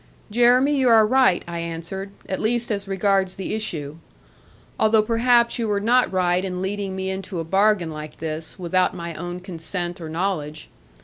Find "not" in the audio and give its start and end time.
5.79-6.11